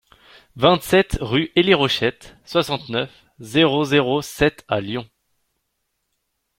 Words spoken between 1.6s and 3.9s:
Rochette, soixante-neuf, zéro